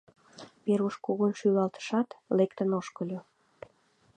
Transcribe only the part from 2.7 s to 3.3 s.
ошкыльо.